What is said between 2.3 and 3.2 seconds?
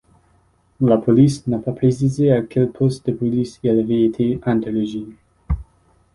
à quel poste de